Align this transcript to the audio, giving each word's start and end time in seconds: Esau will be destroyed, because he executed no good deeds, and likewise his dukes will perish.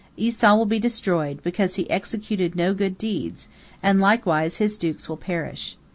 Esau 0.17 0.55
will 0.55 0.65
be 0.65 0.79
destroyed, 0.79 1.43
because 1.43 1.75
he 1.75 1.87
executed 1.87 2.55
no 2.55 2.73
good 2.73 2.97
deeds, 2.97 3.47
and 3.83 4.01
likewise 4.01 4.55
his 4.55 4.75
dukes 4.75 5.07
will 5.07 5.15
perish. 5.15 5.77